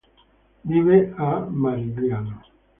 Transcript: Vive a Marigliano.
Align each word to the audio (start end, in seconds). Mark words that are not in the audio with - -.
Vive 0.63 1.13
a 1.15 1.45
Marigliano. 1.51 2.41